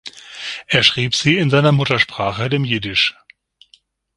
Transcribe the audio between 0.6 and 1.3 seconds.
Er schrieb